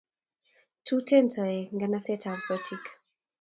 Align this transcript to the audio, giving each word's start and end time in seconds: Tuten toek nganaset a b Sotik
Tuten 0.85 1.25
toek 1.33 1.67
nganaset 1.75 2.23
a 2.31 2.33
b 2.37 2.41
Sotik 2.47 2.85